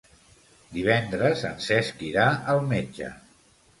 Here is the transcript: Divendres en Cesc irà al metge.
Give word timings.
Divendres 0.77 1.45
en 1.49 1.61
Cesc 1.67 2.01
irà 2.11 2.27
al 2.55 2.67
metge. 2.73 3.11